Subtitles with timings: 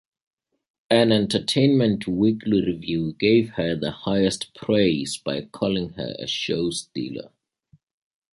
[0.89, 7.29] An "Entertainment Weekly" review gave her the highest praise by calling her a show-stealer.